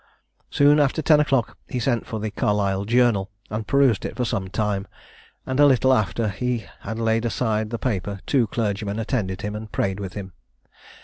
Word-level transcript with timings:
Soon 0.49 0.79
after 0.79 1.03
ten 1.03 1.19
o'clock 1.19 1.59
he 1.69 1.79
sent 1.79 2.07
for 2.07 2.19
the 2.19 2.31
"Carlisle 2.31 2.85
Journal," 2.85 3.29
and 3.51 3.67
perused 3.67 4.03
it 4.03 4.17
for 4.17 4.25
some 4.25 4.47
time, 4.47 4.87
and 5.45 5.59
a 5.59 5.67
little 5.67 5.93
after 5.93 6.29
he 6.29 6.65
had 6.79 6.97
laid 6.97 7.23
aside 7.23 7.69
the 7.69 7.77
paper, 7.77 8.19
two 8.25 8.47
clergymen 8.47 8.97
attended 8.97 9.43
him, 9.43 9.55
and 9.55 9.71
prayed 9.71 9.99
with 9.99 10.13
him. 10.13 10.33